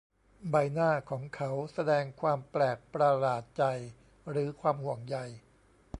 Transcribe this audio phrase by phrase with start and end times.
[0.49, 3.63] ใบหน้าของเขาแสดงความแปลกประหลาดใจ
[4.29, 5.17] หรือความห่วงใย